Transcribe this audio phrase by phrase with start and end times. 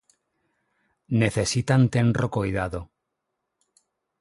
[1.21, 2.81] Necesitan tenro coidado.